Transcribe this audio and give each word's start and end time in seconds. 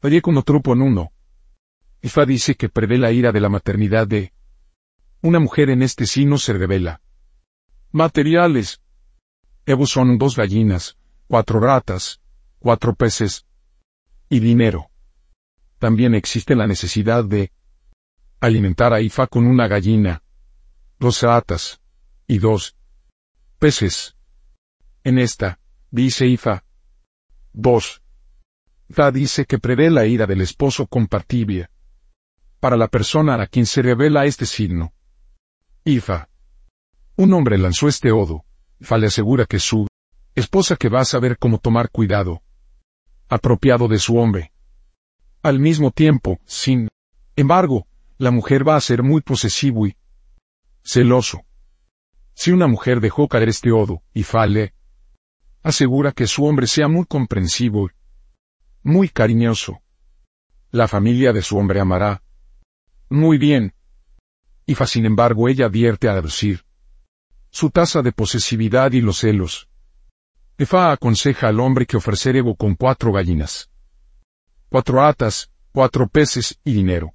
Trupo 0.00 0.72
en 0.72 0.82
uno. 0.82 1.12
Ifa 2.00 2.24
dice 2.24 2.54
que 2.54 2.68
prevé 2.68 2.96
la 2.96 3.12
ira 3.12 3.32
de 3.32 3.40
la 3.40 3.50
maternidad 3.50 4.08
de 4.08 4.32
una 5.20 5.38
mujer 5.38 5.68
en 5.68 5.82
este 5.82 6.06
signo 6.06 6.38
se 6.38 6.54
revela. 6.54 7.02
Materiales. 7.92 8.80
Evo 9.66 9.86
son 9.86 10.16
dos 10.16 10.36
gallinas, 10.36 10.96
cuatro 11.28 11.60
ratas, 11.60 12.20
cuatro 12.58 12.94
peces 12.94 13.46
y 14.30 14.40
dinero. 14.40 14.90
También 15.78 16.14
existe 16.14 16.54
la 16.54 16.66
necesidad 16.66 17.24
de 17.24 17.52
alimentar 18.40 18.94
a 18.94 19.02
Ifa 19.02 19.26
con 19.26 19.46
una 19.46 19.68
gallina, 19.68 20.22
dos 20.98 21.22
ratas 21.22 21.80
y 22.26 22.38
dos 22.38 22.74
peces. 23.58 24.16
En 25.04 25.18
esta, 25.18 25.60
dice 25.90 26.26
Ifa. 26.26 26.64
2. 27.52 28.02
Fa 28.90 29.10
dice 29.10 29.44
que 29.44 29.58
prevé 29.58 29.90
la 29.90 30.06
ira 30.06 30.26
del 30.26 30.40
esposo 30.40 30.86
compartible. 30.86 31.68
Para 32.58 32.76
la 32.76 32.88
persona 32.88 33.40
a 33.40 33.46
quien 33.46 33.66
se 33.66 33.82
revela 33.82 34.26
este 34.26 34.46
signo. 34.46 34.92
Ifa. 35.84 36.28
Un 37.16 37.32
hombre 37.32 37.56
lanzó 37.56 37.88
este 37.88 38.10
odo. 38.10 38.44
Fa 38.80 38.98
le 38.98 39.06
asegura 39.06 39.46
que 39.46 39.58
su 39.58 39.86
esposa 40.34 40.76
que 40.76 40.88
va 40.88 41.00
a 41.00 41.04
saber 41.04 41.38
cómo 41.38 41.58
tomar 41.58 41.90
cuidado 41.90 42.42
apropiado 43.30 43.86
de 43.86 43.98
su 43.98 44.18
hombre. 44.18 44.52
Al 45.42 45.60
mismo 45.60 45.92
tiempo, 45.92 46.40
sin 46.44 46.88
embargo, 47.36 47.86
la 48.18 48.32
mujer 48.32 48.68
va 48.68 48.74
a 48.74 48.80
ser 48.80 49.04
muy 49.04 49.22
posesivo 49.22 49.86
y 49.86 49.96
celoso. 50.82 51.42
Si 52.34 52.50
una 52.50 52.66
mujer 52.66 53.00
dejó 53.00 53.28
caer 53.28 53.48
este 53.48 53.70
odo, 53.70 54.02
y 54.12 54.24
fale, 54.24 54.74
asegura 55.62 56.10
que 56.10 56.26
su 56.26 56.44
hombre 56.44 56.66
sea 56.66 56.88
muy 56.88 57.06
comprensivo, 57.06 57.88
muy 58.82 59.08
cariñoso. 59.08 59.82
La 60.70 60.88
familia 60.88 61.32
de 61.32 61.42
su 61.42 61.58
hombre 61.58 61.80
amará. 61.80 62.22
Muy 63.08 63.38
bien. 63.38 63.74
Ifa 64.66 64.86
sin 64.86 65.04
embargo 65.04 65.48
ella 65.48 65.66
advierte 65.66 66.08
a 66.08 66.20
decir. 66.20 66.64
Su 67.50 67.70
tasa 67.70 68.02
de 68.02 68.12
posesividad 68.12 68.92
y 68.92 69.00
los 69.00 69.18
celos. 69.18 69.68
Ifa 70.58 70.92
aconseja 70.92 71.48
al 71.48 71.58
hombre 71.58 71.86
que 71.86 71.96
ofrecer 71.96 72.36
ego 72.36 72.54
con 72.54 72.76
cuatro 72.76 73.12
gallinas. 73.12 73.70
Cuatro 74.68 75.02
atas, 75.02 75.50
cuatro 75.72 76.06
peces 76.06 76.60
y 76.64 76.72
dinero. 76.72 77.12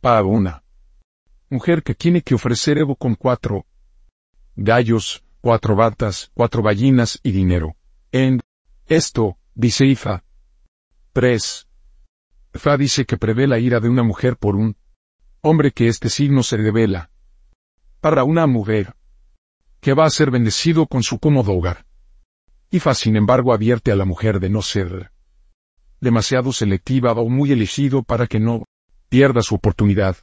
Para 0.00 0.22
una. 0.22 0.62
Mujer 1.50 1.82
que 1.82 1.94
tiene 1.94 2.22
que 2.22 2.34
ofrecer 2.34 2.78
ego 2.78 2.96
con 2.96 3.14
cuatro 3.14 3.66
gallos, 4.56 5.22
cuatro 5.40 5.76
batas, 5.76 6.30
cuatro 6.32 6.62
gallinas 6.62 7.20
y 7.22 7.32
dinero. 7.32 7.76
En 8.12 8.40
esto, 8.86 9.36
dice 9.54 9.84
Ifa. 9.84 10.23
3. 11.14 11.68
Fa 12.54 12.76
dice 12.76 13.04
que 13.04 13.16
prevé 13.16 13.46
la 13.46 13.60
ira 13.60 13.78
de 13.78 13.88
una 13.88 14.02
mujer 14.02 14.36
por 14.36 14.56
un 14.56 14.76
hombre 15.42 15.70
que 15.70 15.86
este 15.86 16.08
signo 16.08 16.42
se 16.42 16.56
revela. 16.56 17.08
Para 18.00 18.24
una 18.24 18.48
mujer 18.48 18.96
que 19.80 19.94
va 19.94 20.06
a 20.06 20.10
ser 20.10 20.32
bendecido 20.32 20.88
con 20.88 21.04
su 21.04 21.20
cómodo 21.20 21.52
hogar. 21.52 21.86
Ifa 22.72 22.94
sin 22.94 23.14
embargo 23.14 23.54
advierte 23.54 23.92
a 23.92 23.96
la 23.96 24.04
mujer 24.04 24.40
de 24.40 24.50
no 24.50 24.60
ser 24.60 25.12
demasiado 26.00 26.52
selectiva 26.52 27.12
o 27.12 27.28
muy 27.28 27.52
elegido 27.52 28.02
para 28.02 28.26
que 28.26 28.40
no 28.40 28.64
pierda 29.08 29.40
su 29.42 29.54
oportunidad. 29.54 30.16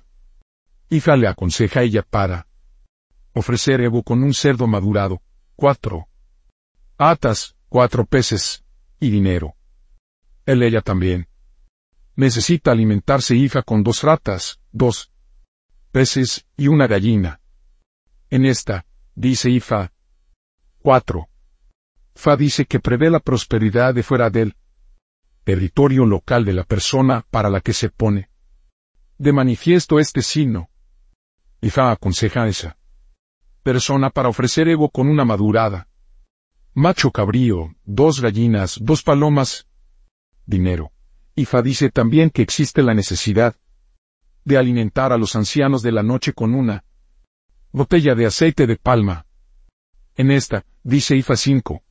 Ifa 0.89 1.15
le 1.15 1.29
aconseja 1.29 1.79
a 1.79 1.83
ella 1.83 2.01
para 2.01 2.47
ofrecer 3.33 3.79
Evo 3.79 4.03
con 4.03 4.23
un 4.23 4.33
cerdo 4.33 4.67
madurado, 4.67 5.21
cuatro 5.55 6.09
atas, 6.97 7.55
cuatro 7.69 8.05
peces, 8.05 8.65
y 8.99 9.09
dinero. 9.09 9.55
Él 10.45 10.63
ella 10.63 10.81
también. 10.81 11.27
Necesita 12.15 12.71
alimentarse 12.71 13.35
Ifa 13.35 13.61
con 13.61 13.83
dos 13.83 14.03
ratas, 14.03 14.59
dos 14.71 15.11
peces 15.91 16.45
y 16.57 16.67
una 16.67 16.87
gallina. 16.87 17.41
En 18.29 18.45
esta, 18.45 18.85
dice 19.15 19.49
Ifa. 19.49 19.91
4. 20.79 21.27
Fa 22.15 22.35
dice 22.35 22.65
que 22.65 22.79
prevé 22.79 23.09
la 23.09 23.19
prosperidad 23.19 23.93
de 23.93 24.03
fuera 24.03 24.29
del 24.29 24.55
territorio 25.43 26.05
local 26.05 26.45
de 26.45 26.53
la 26.53 26.63
persona 26.63 27.25
para 27.29 27.49
la 27.49 27.61
que 27.61 27.73
se 27.73 27.89
pone. 27.89 28.29
De 29.17 29.31
manifiesto 29.33 29.99
este 29.99 30.21
signo. 30.21 30.69
Ifa 31.61 31.91
aconseja 31.91 32.43
a 32.43 32.47
esa 32.47 32.77
persona 33.63 34.09
para 34.09 34.29
ofrecer 34.29 34.67
ego 34.67 34.89
con 34.89 35.07
una 35.07 35.23
madurada. 35.23 35.87
Macho 36.73 37.11
cabrío, 37.11 37.75
dos 37.85 38.21
gallinas, 38.21 38.79
dos 38.81 39.03
palomas. 39.03 39.67
Dinero. 40.51 40.91
Ifa 41.33 41.61
dice 41.61 41.89
también 41.89 42.29
que 42.29 42.41
existe 42.41 42.83
la 42.83 42.93
necesidad 42.93 43.55
de 44.43 44.57
alimentar 44.57 45.13
a 45.13 45.17
los 45.17 45.35
ancianos 45.35 45.81
de 45.81 45.93
la 45.93 46.03
noche 46.03 46.33
con 46.33 46.53
una 46.53 46.83
botella 47.71 48.13
de 48.15 48.25
aceite 48.25 48.67
de 48.67 48.75
palma. 48.75 49.25
En 50.15 50.29
esta, 50.29 50.65
dice 50.83 51.15
Ifa 51.15 51.37
5. 51.37 51.81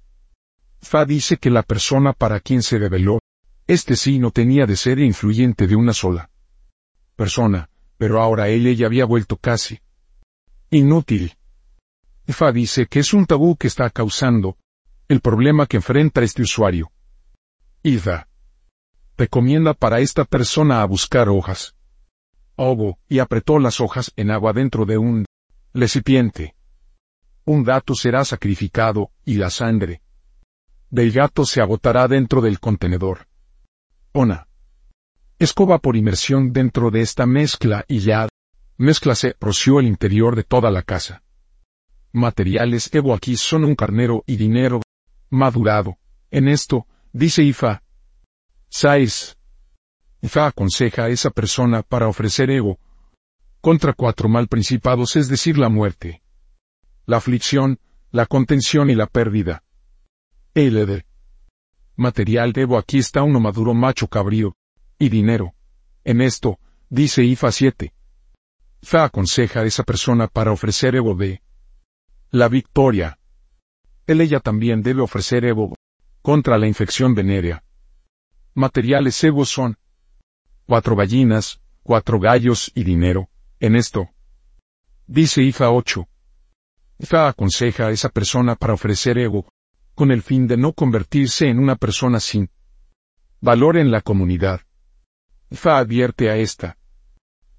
Fa 0.83 1.05
dice 1.07 1.39
que 1.39 1.51
la 1.51 1.63
persona 1.63 2.13
para 2.13 2.39
quien 2.41 2.63
se 2.63 2.79
reveló, 2.79 3.19
este 3.67 3.97
sí 3.97 4.19
no 4.19 4.31
tenía 4.31 4.67
de 4.67 4.77
ser 4.77 4.99
influyente 4.99 5.67
de 5.67 5.77
una 5.77 5.95
sola 5.95 6.31
persona, 7.17 7.69
pero 7.99 8.21
ahora 8.21 8.49
ella 8.49 8.73
ya 8.73 8.87
había 8.87 9.05
vuelto 9.05 9.37
casi 9.37 9.81
inútil. 10.71 11.35
Fa 12.27 12.53
dice 12.53 12.87
que 12.87 13.01
es 13.01 13.13
un 13.15 13.27
tabú 13.27 13.57
que 13.57 13.67
está 13.67 13.89
causando 13.91 14.57
el 15.09 15.21
problema 15.21 15.67
que 15.67 15.79
enfrenta 15.79 16.23
este 16.23 16.43
usuario. 16.43 16.93
Ida. 17.83 18.30
Recomienda 19.21 19.75
para 19.75 20.01
esta 20.01 20.25
persona 20.25 20.81
a 20.81 20.87
buscar 20.87 21.29
hojas. 21.29 21.75
Obo, 22.57 22.99
y 23.07 23.19
apretó 23.19 23.59
las 23.59 23.79
hojas 23.79 24.13
en 24.17 24.31
agua 24.31 24.55
dentro 24.55 24.87
de 24.87 24.97
un 24.97 25.27
recipiente. 25.75 26.55
Un 27.45 27.63
gato 27.63 27.95
será 27.95 28.25
sacrificado, 28.25 29.11
y 29.27 29.35
la 29.35 29.51
sangre 29.51 30.01
del 30.89 31.13
gato 31.13 31.45
se 31.45 31.61
agotará 31.61 32.09
dentro 32.09 32.41
del 32.41 32.61
contenedor. 32.61 33.27
Ona. 34.13 34.49
Escoba 35.39 35.81
por 35.81 35.97
inmersión 35.97 36.55
dentro 36.55 36.91
de 36.91 37.03
esta 37.03 37.27
mezcla 37.27 37.85
y 37.89 37.99
ya. 37.99 38.27
Mezcla 38.79 39.15
se 39.15 39.37
roció 39.39 39.81
el 39.81 39.87
interior 39.87 40.35
de 40.35 40.45
toda 40.45 40.71
la 40.71 40.83
casa. 40.83 41.23
Materiales 42.11 42.89
Evo 42.95 43.13
aquí 43.13 43.37
son 43.37 43.65
un 43.67 43.75
carnero 43.75 44.25
y 44.27 44.37
dinero 44.37 44.81
madurado. 45.29 45.99
En 46.31 46.49
esto, 46.49 46.87
dice 47.13 47.43
Ifa. 47.43 47.83
6. 48.71 49.37
Ifa 50.23 50.47
aconseja 50.47 51.05
a 51.05 51.09
esa 51.09 51.31
persona 51.31 51.83
para 51.83 52.07
ofrecer 52.07 52.51
ego 52.51 52.79
contra 53.61 53.93
cuatro 53.93 54.29
mal 54.29 54.47
principados, 54.47 55.17
es 55.17 55.29
decir, 55.29 55.59
la 55.59 55.69
muerte, 55.69 56.23
la 57.05 57.19
aflicción, 57.19 57.79
la 58.11 58.27
contención 58.27 58.89
y 58.89 58.95
la 58.95 59.07
pérdida. 59.07 59.65
El 60.55 61.05
material 61.97 62.53
Evo 62.57 62.79
aquí 62.79 62.99
está 62.99 63.23
uno 63.23 63.41
maduro 63.41 63.75
macho 63.75 64.07
cabrío 64.07 64.57
y 64.99 65.09
dinero. 65.09 65.53
En 66.05 66.21
esto, 66.21 66.59
dice 66.89 67.25
Ifa 67.25 67.51
7. 67.53 67.93
Fa 68.83 69.05
aconseja 69.05 69.61
a 69.61 69.65
esa 69.65 69.83
persona 69.83 70.29
para 70.29 70.53
ofrecer 70.53 70.95
ego 70.95 71.15
de 71.15 71.43
la 72.31 72.49
victoria. 72.49 73.19
Él 74.07 74.21
ella 74.21 74.41
también 74.41 74.83
debe 74.83 75.03
ofrecer 75.03 75.45
Evo 75.45 75.77
contra 76.23 76.57
la 76.57 76.67
infección 76.67 77.15
venérea. 77.15 77.65
Materiales 78.55 79.23
Evo 79.23 79.45
son 79.45 79.79
cuatro 80.67 80.97
gallinas, 80.97 81.61
cuatro 81.85 82.19
gallos 82.19 82.73
y 82.75 82.83
dinero. 82.83 83.29
En 83.61 83.77
esto, 83.77 84.09
dice 85.07 85.43
Ifa 85.43 85.71
8. 85.71 86.09
Ifa 86.99 87.29
aconseja 87.29 87.87
a 87.87 87.91
esa 87.91 88.09
persona 88.09 88.57
para 88.57 88.75
ofrecer 88.75 89.19
ego, 89.19 89.47
con 89.95 90.11
el 90.11 90.23
fin 90.23 90.49
de 90.49 90.57
no 90.57 90.73
convertirse 90.73 91.49
en 91.49 91.61
una 91.61 91.77
persona 91.77 92.19
sin 92.19 92.51
valor 93.41 93.77
en 93.77 93.93
la 93.93 94.01
comunidad. 94.01 94.63
Ifa 95.51 95.79
advierte 95.79 96.29
a 96.29 96.37
esta 96.37 96.77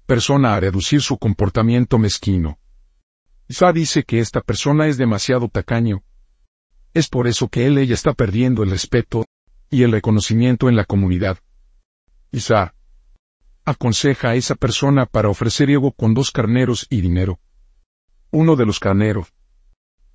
persona 0.04 0.54
a 0.54 0.60
reducir 0.60 1.00
su 1.00 1.16
comportamiento 1.16 1.98
mezquino. 1.98 2.58
Ifa 3.48 3.72
dice 3.72 4.02
que 4.02 4.18
esta 4.18 4.42
persona 4.42 4.88
es 4.88 4.98
demasiado 4.98 5.48
tacaño. 5.48 6.02
Es 6.92 7.08
por 7.08 7.26
eso 7.26 7.48
que 7.48 7.66
él 7.66 7.78
ella 7.78 7.94
está 7.94 8.12
perdiendo 8.12 8.62
el 8.62 8.70
respeto 8.70 9.24
y 9.72 9.84
el 9.84 9.90
reconocimiento 9.90 10.68
en 10.68 10.76
la 10.76 10.84
comunidad. 10.84 11.38
Isa 12.30 12.74
aconseja 13.64 14.28
a 14.28 14.34
esa 14.34 14.54
persona 14.54 15.06
para 15.06 15.30
ofrecer 15.30 15.70
ego 15.70 15.92
con 15.92 16.12
dos 16.12 16.30
carneros 16.30 16.86
y 16.90 17.00
dinero. 17.00 17.40
Uno 18.30 18.54
de 18.54 18.66
los 18.66 18.78
carneros 18.78 19.32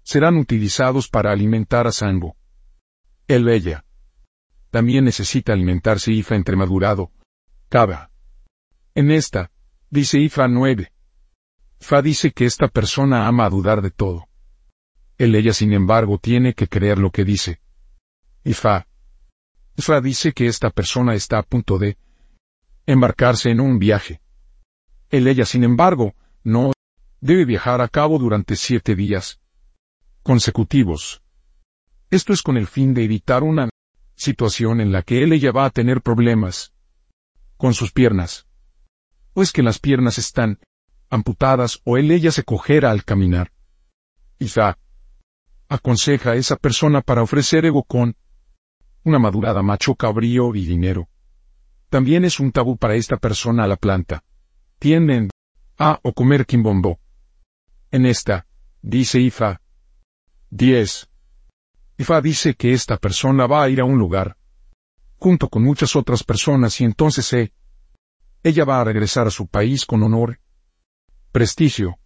serán 0.04 0.38
utilizados 0.38 1.10
para 1.10 1.32
alimentar 1.32 1.88
a 1.88 1.92
Sango. 1.92 2.38
Él 3.28 3.50
ella 3.50 3.84
también 4.70 5.06
necesita 5.06 5.54
alimentarse 5.54 6.12
Ifa 6.12 6.36
entre 6.36 6.56
madurado. 6.56 7.12
Cava. 7.68 8.12
En 8.94 9.10
esta, 9.10 9.50
dice 9.90 10.20
Ifa 10.20 10.48
9. 10.48 10.92
Fa 11.80 12.04
dice 12.04 12.32
que 12.32 12.46
esta 12.46 12.68
persona 12.68 13.28
ama 13.28 13.50
dudar 13.50 13.82
de 13.82 13.90
todo. 13.90 14.28
Él 15.18 15.34
ella 15.34 15.54
sin 15.54 15.74
embargo 15.74 16.20
tiene 16.20 16.54
que 16.54 16.68
creer 16.68 17.00
lo 17.00 17.10
que 17.10 17.24
dice. 17.24 17.60
Y 18.44 18.54
Fra 19.78 20.02
dice 20.02 20.34
que 20.34 20.48
esta 20.48 20.70
persona 20.70 21.14
está 21.14 21.38
a 21.38 21.44
punto 21.44 21.78
de 21.78 21.98
embarcarse 22.86 23.52
en 23.52 23.60
un 23.60 23.78
viaje. 23.80 24.22
El 25.10 25.28
ella, 25.28 25.46
sin 25.46 25.64
embargo, 25.64 26.16
no 26.44 26.74
debe 27.22 27.46
viajar 27.46 27.82
a 27.82 27.88
cabo 27.88 28.18
durante 28.18 28.56
siete 28.56 28.96
días 28.96 29.40
consecutivos. 30.24 31.22
Esto 32.10 32.34
es 32.34 32.42
con 32.42 32.58
el 32.58 32.68
fin 32.68 32.94
de 32.94 33.04
evitar 33.04 33.44
una 33.44 33.70
situación 34.16 34.82
en 34.82 34.92
la 34.92 35.04
que 35.04 35.24
él 35.24 35.32
ella 35.32 35.52
va 35.52 35.66
a 35.66 35.70
tener 35.70 36.02
problemas 36.02 36.74
con 37.56 37.74
sus 37.74 37.92
piernas. 37.92 38.48
O 39.34 39.42
es 39.42 39.52
que 39.52 39.64
las 39.64 39.80
piernas 39.80 40.18
están 40.18 40.60
amputadas 41.10 41.82
o 41.84 41.98
él 41.98 42.12
ella 42.12 42.32
se 42.32 42.44
cojera 42.44 42.92
al 42.92 43.06
caminar. 43.06 43.52
Isa 44.40 44.78
aconseja 45.70 46.32
a 46.32 46.36
esa 46.36 46.56
persona 46.56 47.02
para 47.02 47.22
ofrecer 47.22 47.66
ego 47.66 47.84
con 47.84 48.16
una 49.08 49.20
madurada 49.20 49.62
macho 49.62 49.96
cabrío 49.96 50.54
y 50.54 50.66
dinero. 50.66 51.08
También 51.90 52.26
es 52.26 52.42
un 52.42 52.52
tabú 52.52 52.78
para 52.78 52.96
esta 52.96 53.16
persona 53.16 53.64
a 53.64 53.68
la 53.68 53.78
planta. 53.78 54.24
Tienden 54.80 55.30
a 55.78 56.00
o 56.04 56.12
comer 56.12 56.46
quimbombo. 56.46 57.00
En 57.90 58.06
esta, 58.06 58.46
dice 58.82 59.20
Ifa. 59.22 59.62
10. 60.50 61.10
Ifa 61.98 62.22
dice 62.22 62.56
que 62.56 62.74
esta 62.74 62.98
persona 62.98 63.48
va 63.48 63.64
a 63.64 63.70
ir 63.70 63.80
a 63.80 63.86
un 63.86 63.98
lugar, 63.98 64.36
junto 65.18 65.48
con 65.48 65.64
muchas 65.64 65.96
otras 65.96 66.24
personas 66.24 66.80
y 66.82 66.84
entonces 66.84 67.32
eh, 67.32 67.54
ella 68.44 68.66
va 68.66 68.82
a 68.82 68.84
regresar 68.84 69.28
a 69.28 69.32
su 69.32 69.48
país 69.48 69.86
con 69.86 70.04
honor, 70.04 70.40
prestigio. 71.32 71.98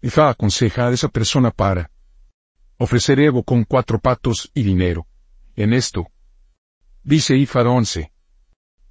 Ifa 0.00 0.30
aconseja 0.30 0.86
a 0.86 0.92
esa 0.92 1.08
persona 1.08 1.50
para 1.50 1.90
ofrecer 2.78 3.18
Evo 3.18 3.42
con 3.42 3.64
cuatro 3.64 3.98
patos 3.98 4.50
y 4.54 4.62
dinero. 4.62 5.06
En 5.54 5.72
esto, 5.72 6.11
dice 7.02 7.36
Ifa 7.36 7.62
11. 7.62 8.12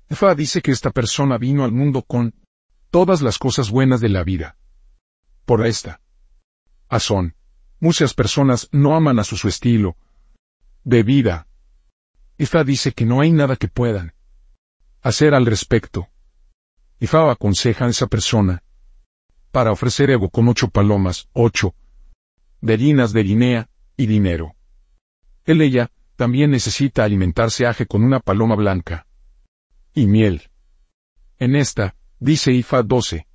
Ifa 0.10 0.36
dice 0.36 0.62
que 0.62 0.72
esta 0.72 0.92
persona 0.92 1.38
vino 1.38 1.64
al 1.64 1.72
mundo 1.72 2.02
con 2.02 2.34
todas 2.90 3.22
las 3.22 3.38
cosas 3.38 3.72
buenas 3.72 4.02
de 4.02 4.10
la 4.10 4.24
vida. 4.24 4.58
Por 5.46 5.66
esta 5.66 6.02
razón, 6.90 7.36
muchas 7.80 8.14
personas 8.14 8.68
no 8.72 8.96
aman 8.96 9.20
a 9.20 9.24
su, 9.24 9.38
su 9.38 9.48
estilo 9.48 9.96
de 10.84 11.04
vida. 11.04 11.48
Ifa 12.38 12.64
dice 12.64 12.92
que 12.92 13.06
no 13.06 13.22
hay 13.22 13.32
nada 13.32 13.56
que 13.56 13.68
puedan 13.68 14.14
hacer 15.02 15.34
al 15.34 15.46
respecto. 15.46 16.10
Ifa 17.00 17.32
aconseja 17.32 17.86
a 17.86 17.90
esa 17.90 18.08
persona 18.08 18.64
para 19.52 19.72
ofrecer 19.72 20.10
ego 20.10 20.30
con 20.30 20.48
ocho 20.48 20.70
palomas, 20.70 21.30
ocho 21.34 21.76
gallinas 22.62 23.12
de 23.14 23.24
Guinea 23.24 23.70
y 23.98 24.06
dinero. 24.06 24.56
Él 25.46 25.62
ella 25.62 25.92
también 26.22 26.52
necesita 26.52 27.04
alimentarse 27.04 27.66
aje 27.66 27.88
con 27.88 28.04
una 28.04 28.20
paloma 28.20 28.54
blanca 28.54 29.08
y 29.92 30.06
miel. 30.06 30.52
En 31.40 31.56
esta, 31.56 31.96
dice 32.20 32.52
Ifa 32.52 32.84
12. 32.84 33.26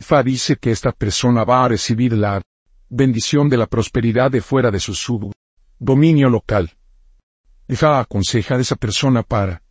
Ifa 0.00 0.22
dice 0.24 0.56
que 0.56 0.72
esta 0.72 0.90
persona 0.90 1.44
va 1.44 1.64
a 1.64 1.68
recibir 1.68 2.14
la 2.14 2.42
bendición 2.88 3.48
de 3.48 3.56
la 3.56 3.68
prosperidad 3.68 4.32
de 4.32 4.40
fuera 4.40 4.72
de 4.72 4.80
su 4.80 4.94
sub 4.94 5.32
dominio 5.78 6.28
local. 6.28 6.72
Ifa 7.68 8.00
aconseja 8.00 8.56
a 8.56 8.58
esa 8.58 8.74
persona 8.74 9.22
para 9.22 9.62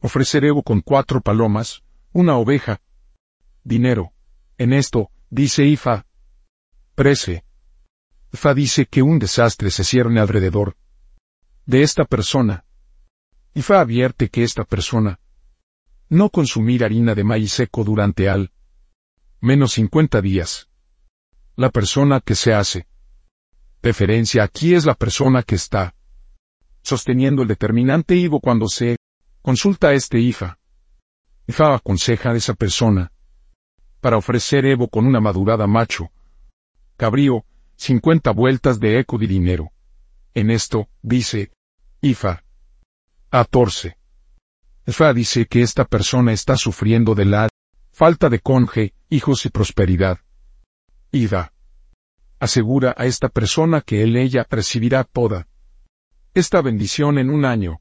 ofrecer 0.00 0.44
ego 0.44 0.62
con 0.62 0.82
cuatro 0.82 1.22
palomas, 1.22 1.82
una 2.12 2.36
oveja, 2.36 2.82
dinero. 3.64 4.12
En 4.58 4.74
esto, 4.74 5.10
dice 5.30 5.64
Ifa. 5.64 6.04
Prece. 6.94 7.46
Ifa 8.30 8.52
dice 8.52 8.84
que 8.84 9.00
un 9.00 9.18
desastre 9.18 9.70
se 9.70 9.84
cierne 9.84 10.20
alrededor 10.20 10.76
de 11.66 11.82
esta 11.82 12.04
persona. 12.04 12.64
Ifa 13.54 13.80
advierte 13.80 14.28
que 14.28 14.44
esta 14.44 14.64
persona 14.64 15.18
no 16.08 16.30
consumir 16.30 16.84
harina 16.84 17.14
de 17.14 17.24
maíz 17.24 17.52
seco 17.52 17.82
durante 17.82 18.28
al 18.28 18.52
menos 19.40 19.72
50 19.72 20.20
días. 20.22 20.68
La 21.56 21.70
persona 21.70 22.20
que 22.20 22.34
se 22.34 22.54
hace 22.54 22.86
referencia 23.82 24.44
aquí 24.44 24.74
es 24.74 24.84
la 24.84 24.94
persona 24.94 25.42
que 25.42 25.56
está 25.56 25.94
sosteniendo 26.82 27.42
el 27.42 27.48
determinante 27.48 28.14
Ivo 28.14 28.40
cuando 28.40 28.68
se 28.68 28.96
consulta 29.42 29.88
a 29.88 29.94
este 29.94 30.20
IFA. 30.20 30.58
IFA 31.48 31.74
aconseja 31.74 32.30
a 32.30 32.36
esa 32.36 32.54
persona 32.54 33.12
para 34.00 34.18
ofrecer 34.18 34.64
Evo 34.66 34.88
con 34.88 35.06
una 35.06 35.20
madurada 35.20 35.66
macho. 35.66 36.10
Cabrío, 36.96 37.44
50 37.76 38.30
vueltas 38.30 38.78
de 38.78 39.00
eco 39.00 39.18
de 39.18 39.26
dinero. 39.26 39.72
En 40.34 40.50
esto, 40.50 40.88
dice, 41.02 41.50
IFA. 42.06 42.44
14. 43.30 43.98
IFA 44.86 45.12
dice 45.12 45.46
que 45.46 45.62
esta 45.62 45.84
persona 45.84 46.32
está 46.32 46.56
sufriendo 46.56 47.16
de 47.16 47.24
la 47.24 47.48
falta 47.90 48.28
de 48.28 48.38
conje, 48.38 48.94
hijos 49.08 49.44
y 49.44 49.48
prosperidad. 49.50 50.20
IFA 51.10 51.52
asegura 52.38 52.94
a 52.96 53.06
esta 53.06 53.28
persona 53.28 53.80
que 53.80 54.04
él 54.04 54.16
ella 54.16 54.46
recibirá 54.48 55.02
toda 55.02 55.48
esta 56.32 56.62
bendición 56.62 57.18
en 57.18 57.28
un 57.28 57.44
año. 57.44 57.80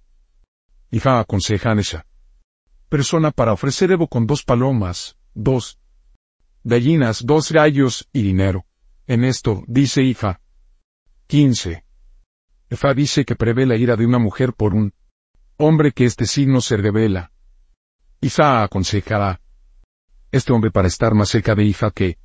Hija 0.90 1.20
aconseja 1.20 1.74
a 1.74 1.80
esa 1.80 2.08
persona 2.90 3.30
para 3.30 3.54
ofrecer 3.54 3.92
Evo 3.92 4.08
con 4.08 4.26
dos 4.26 4.42
palomas, 4.44 5.18
dos 5.36 5.78
gallinas, 6.64 7.24
dos 7.24 7.52
gallos 7.52 8.10
y 8.12 8.24
dinero. 8.24 8.66
En 9.06 9.24
esto, 9.24 9.64
dice 9.68 10.02
Ifa. 10.02 10.40
15. 11.28 11.85
Ifa 12.70 12.94
dice 12.94 13.26
que 13.26 13.36
prevé 13.36 13.66
la 13.66 13.76
ira 13.76 13.96
de 13.96 14.06
una 14.06 14.20
mujer 14.20 14.54
por 14.54 14.74
un 14.74 14.94
hombre 15.58 15.92
que 15.92 16.06
este 16.06 16.26
signo 16.26 16.62
se 16.62 16.78
revela. 16.78 17.32
Ifa 18.22 18.64
aconsejará 18.64 19.40
este 20.32 20.52
hombre 20.52 20.72
para 20.72 20.88
estar 20.88 21.14
más 21.14 21.30
cerca 21.30 21.56
de 21.56 21.64
Ifa 21.64 21.92
que 21.92 22.18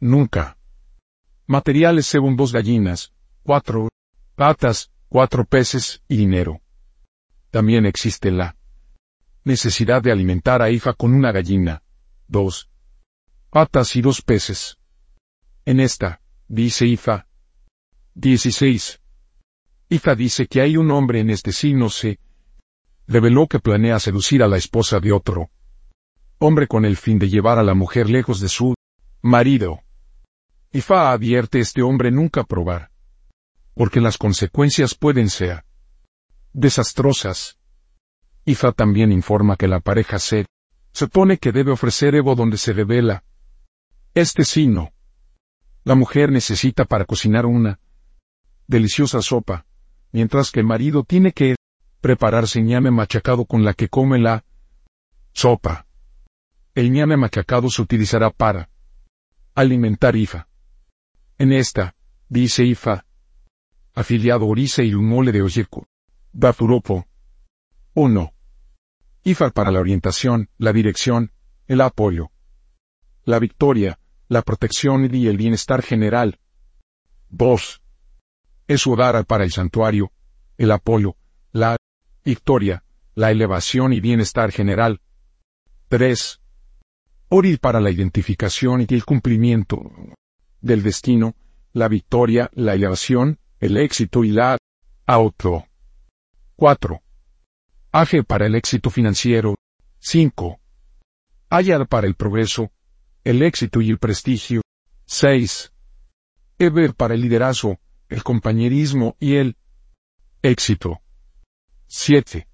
nunca. 0.00 0.56
Materiales 1.46 2.06
según 2.06 2.36
dos 2.36 2.52
gallinas, 2.52 3.12
cuatro 3.42 3.88
patas, 4.34 4.90
cuatro 5.08 5.44
peces 5.44 6.02
y 6.08 6.16
dinero. 6.16 6.60
También 7.50 7.84
existe 7.84 8.30
la 8.30 8.56
necesidad 9.44 10.02
de 10.02 10.12
alimentar 10.12 10.62
a 10.62 10.70
Ifa 10.70 10.94
con 10.94 11.12
una 11.12 11.32
gallina, 11.32 11.82
dos 12.28 12.70
patas 13.50 13.94
y 13.96 14.00
dos 14.00 14.22
peces. 14.22 14.78
En 15.66 15.80
esta, 15.80 16.22
dice 16.48 16.86
Ifa. 16.86 17.26
16. 18.14 18.99
Ifa 19.92 20.14
dice 20.14 20.46
que 20.46 20.60
hay 20.60 20.76
un 20.76 20.92
hombre 20.92 21.18
en 21.18 21.30
este 21.30 21.50
signo 21.50 21.90
se 21.90 22.20
reveló 23.08 23.48
que 23.48 23.58
planea 23.58 23.98
seducir 23.98 24.40
a 24.40 24.46
la 24.46 24.56
esposa 24.56 25.00
de 25.00 25.10
otro 25.10 25.50
hombre 26.38 26.68
con 26.68 26.84
el 26.84 26.96
fin 26.96 27.18
de 27.18 27.28
llevar 27.28 27.58
a 27.58 27.64
la 27.64 27.74
mujer 27.74 28.08
lejos 28.08 28.38
de 28.38 28.48
su 28.48 28.74
marido. 29.20 29.80
Ifa 30.72 31.10
advierte 31.10 31.58
este 31.58 31.82
hombre 31.82 32.12
nunca 32.12 32.44
probar. 32.44 32.92
Porque 33.74 34.00
las 34.00 34.16
consecuencias 34.16 34.94
pueden 34.94 35.28
ser 35.28 35.64
desastrosas. 36.52 37.58
Ifa 38.44 38.70
también 38.70 39.10
informa 39.10 39.56
que 39.56 39.66
la 39.66 39.80
pareja 39.80 40.20
se 40.20 40.46
supone 40.92 41.38
que 41.38 41.50
debe 41.50 41.72
ofrecer 41.72 42.14
Evo 42.14 42.36
donde 42.36 42.58
se 42.58 42.72
revela 42.72 43.24
este 44.14 44.44
signo. 44.44 44.92
La 45.82 45.96
mujer 45.96 46.30
necesita 46.30 46.84
para 46.84 47.04
cocinar 47.04 47.44
una 47.44 47.80
deliciosa 48.68 49.20
sopa, 49.20 49.66
mientras 50.12 50.50
que 50.50 50.60
el 50.60 50.66
marido 50.66 51.04
tiene 51.04 51.32
que 51.32 51.56
prepararse 52.00 52.62
ñame 52.62 52.90
machacado 52.90 53.44
con 53.44 53.64
la 53.64 53.74
que 53.74 53.88
come 53.88 54.18
la 54.18 54.44
sopa. 55.32 55.86
El 56.74 56.92
ñame 56.92 57.16
machacado 57.16 57.68
se 57.68 57.82
utilizará 57.82 58.30
para 58.30 58.70
alimentar 59.54 60.16
Ifa. 60.16 60.48
En 61.38 61.52
esta, 61.52 61.94
dice 62.28 62.64
Ifa, 62.64 63.04
afiliado 63.94 64.46
Orisa 64.46 64.82
y 64.82 64.90
Lumole 64.90 65.32
de 65.32 65.42
Oyeku, 65.42 65.86
Bafuropo. 66.32 67.06
1. 67.94 68.32
IFA 69.24 69.50
para 69.50 69.70
la 69.70 69.80
orientación, 69.80 70.48
la 70.56 70.72
dirección, 70.72 71.32
el 71.66 71.80
apoyo, 71.80 72.30
la 73.24 73.38
victoria, 73.38 73.98
la 74.28 74.42
protección 74.42 75.12
y 75.14 75.26
el 75.26 75.36
bienestar 75.36 75.82
general. 75.82 76.38
2. 77.30 77.82
Es 78.70 78.86
Udara 78.86 79.24
para 79.24 79.42
el 79.42 79.50
santuario, 79.50 80.12
el 80.56 80.70
apoyo, 80.70 81.16
la 81.50 81.76
victoria, 82.24 82.84
la 83.16 83.32
elevación 83.32 83.92
y 83.92 83.98
bienestar 83.98 84.52
general. 84.52 85.00
3. 85.88 86.40
Ori 87.30 87.56
para 87.56 87.80
la 87.80 87.90
identificación 87.90 88.86
y 88.88 88.94
el 88.94 89.04
cumplimiento 89.04 89.90
del 90.60 90.84
destino, 90.84 91.34
la 91.72 91.88
victoria, 91.88 92.48
la 92.54 92.74
elevación, 92.74 93.40
el 93.58 93.76
éxito 93.76 94.22
y 94.22 94.30
la 94.30 94.56
auto. 95.04 95.66
4. 96.54 97.02
Age 97.90 98.22
para 98.22 98.46
el 98.46 98.54
éxito 98.54 98.88
financiero. 98.88 99.56
5. 99.98 100.60
Ayar 101.48 101.88
para 101.88 102.06
el 102.06 102.14
progreso, 102.14 102.70
el 103.24 103.42
éxito 103.42 103.80
y 103.80 103.90
el 103.90 103.98
prestigio. 103.98 104.62
6. 105.06 105.72
Eber 106.60 106.94
para 106.94 107.14
el 107.14 107.22
liderazgo, 107.22 107.80
el 108.10 108.22
compañerismo 108.24 109.16
y 109.18 109.36
el 109.36 109.56
éxito. 110.42 111.00
7. 111.86 112.46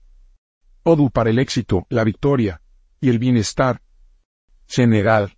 Odu 0.85 1.11
para 1.11 1.31
el 1.31 1.39
éxito, 1.39 1.87
la 1.89 2.05
victoria 2.05 2.61
y 3.01 3.09
el 3.09 3.19
bienestar 3.19 3.83
general. 4.69 5.37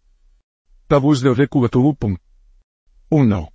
Tabús 0.89 1.21
de 1.21 1.33
Recubatubupum. 1.33 2.17
1. 3.11 3.53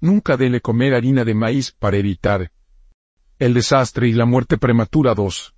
Nunca 0.00 0.36
dele 0.36 0.60
comer 0.60 0.94
harina 0.94 1.24
de 1.24 1.34
maíz 1.34 1.72
para 1.72 1.96
evitar 1.96 2.52
el 3.38 3.54
desastre 3.54 4.08
y 4.08 4.12
la 4.12 4.26
muerte 4.26 4.58
prematura 4.58 5.14
2. 5.14 5.54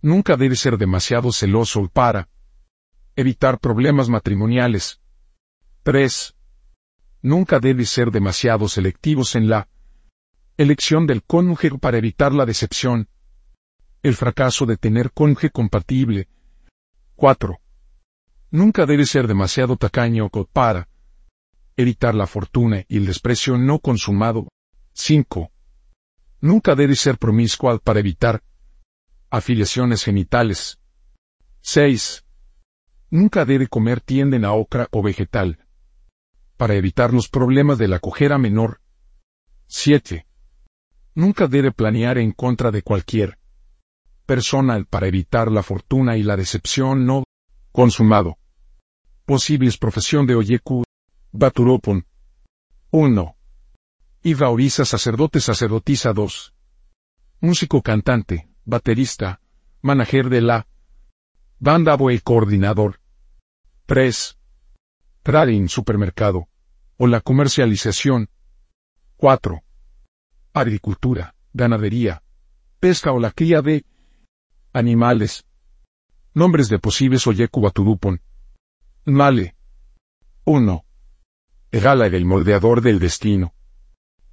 Nunca 0.00 0.36
debe 0.36 0.56
ser 0.56 0.78
demasiado 0.78 1.30
celoso 1.30 1.88
para 1.92 2.28
evitar 3.16 3.58
problemas 3.58 4.08
matrimoniales. 4.08 5.00
3. 5.82 6.35
Nunca 7.22 7.58
debe 7.60 7.84
ser 7.84 8.10
demasiado 8.10 8.68
selectivos 8.68 9.34
en 9.34 9.48
la 9.48 9.68
elección 10.56 11.06
del 11.06 11.22
cónyuge 11.22 11.70
para 11.78 11.98
evitar 11.98 12.32
la 12.32 12.46
decepción. 12.46 13.08
El 14.02 14.14
fracaso 14.14 14.66
de 14.66 14.76
tener 14.76 15.12
cónyuge 15.12 15.50
compatible. 15.50 16.28
4. 17.16 17.58
Nunca 18.50 18.86
debe 18.86 19.06
ser 19.06 19.26
demasiado 19.26 19.76
tacaño 19.76 20.30
para 20.52 20.88
evitar 21.76 22.14
la 22.14 22.26
fortuna 22.26 22.84
y 22.88 22.98
el 22.98 23.06
desprecio 23.06 23.58
no 23.58 23.78
consumado. 23.80 24.48
5. 24.92 25.50
Nunca 26.40 26.74
debe 26.74 26.94
ser 26.94 27.18
promiscuo 27.18 27.78
para 27.80 28.00
evitar 28.00 28.42
afiliaciones 29.30 30.04
genitales. 30.04 30.78
6. 31.62 32.24
Nunca 33.10 33.44
debe 33.44 33.66
comer 33.66 34.00
tienden 34.00 34.44
a 34.44 34.52
ocra 34.52 34.88
o 34.92 35.02
vegetal. 35.02 35.65
Para 36.56 36.74
evitar 36.74 37.12
los 37.12 37.28
problemas 37.28 37.78
de 37.78 37.88
la 37.88 37.98
cojera 37.98 38.38
menor. 38.38 38.80
7. 39.66 40.26
Nunca 41.14 41.48
debe 41.48 41.72
planear 41.72 42.18
en 42.18 42.32
contra 42.32 42.70
de 42.70 42.82
cualquier 42.82 43.38
persona 44.26 44.84
para 44.88 45.06
evitar 45.06 45.50
la 45.50 45.62
fortuna 45.62 46.16
y 46.16 46.22
la 46.22 46.36
decepción 46.36 47.06
no 47.06 47.24
consumado. 47.72 48.38
Posibles 49.24 49.78
profesión 49.78 50.26
de 50.26 50.34
Oyeku, 50.34 50.84
Baturopon. 51.32 52.06
1. 52.90 53.36
Iva 54.22 54.48
Orisa 54.48 54.84
sacerdote 54.84 55.40
sacerdotisa 55.40 56.12
2. 56.12 56.54
Músico 57.40 57.82
cantante, 57.82 58.48
baterista, 58.64 59.40
manager 59.82 60.30
de 60.30 60.40
la 60.40 60.66
Banda 61.58 61.96
Boy 61.96 62.20
coordinador. 62.20 63.00
3. 63.86 64.38
Trading 65.26 65.66
supermercado. 65.66 66.46
O 66.98 67.08
la 67.08 67.20
comercialización. 67.20 68.28
4. 69.16 69.60
Agricultura, 70.52 71.34
ganadería, 71.52 72.22
pesca 72.78 73.10
o 73.10 73.18
la 73.18 73.32
cría 73.32 73.60
de 73.60 73.84
animales. 74.72 75.44
Nombres 76.32 76.68
de 76.68 76.78
posibles 76.78 77.26
Oyecubatudupon. 77.26 78.20
Male. 79.04 79.56
1. 80.44 80.84
Egala 81.72 82.06
el 82.06 82.24
moldeador 82.24 82.80
del 82.80 83.00
destino. 83.00 83.52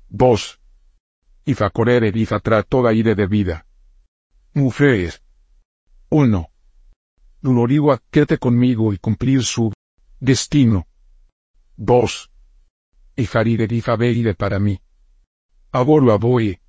2. 0.09 0.59
Ifacorere 1.45 2.11
tra 2.43 2.61
toda 2.61 2.93
ire 2.93 3.15
de 3.15 3.25
vida. 3.25 3.65
Mujeres. 4.53 5.23
1. 6.09 6.49
Duloriwa, 7.41 7.99
quédate 8.11 8.37
conmigo 8.37 8.93
y 8.93 8.99
cumplir 8.99 9.43
su 9.43 9.73
destino. 10.23 10.87
2. 11.75 12.31
Ifarire 13.17 13.67
difa 13.67 13.97
para 14.33 14.57
mí. 14.57 14.79
Aboru 15.69 16.13
aboe. 16.13 16.61